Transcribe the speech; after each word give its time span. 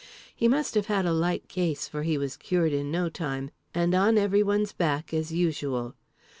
He 0.35 0.47
must 0.47 0.73
have 0.73 0.87
had 0.87 1.05
a 1.05 1.13
light 1.13 1.47
case 1.47 1.87
for 1.87 2.01
he 2.01 2.17
was 2.17 2.35
cured 2.35 2.73
in 2.73 2.89
no 2.89 3.07
time, 3.07 3.51
and 3.71 3.93
on 3.93 4.17
everyone's 4.17 4.73
back 4.73 5.13
as 5.13 5.31
usual. 5.31 5.93